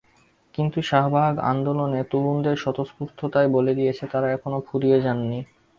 কিন্তু 0.55 0.79
শাহবাগ 0.89 1.33
আন্দোলনে 1.51 2.01
তরুণদের 2.11 2.55
স্বতঃস্ফূর্ততাই 2.57 3.47
বলে 3.55 3.71
দিয়েছে, 3.79 4.03
তাঁরা 4.11 4.27
এখনো 4.31 4.57
ফুরিয়ে 4.67 4.97
যাননি। 5.05 5.39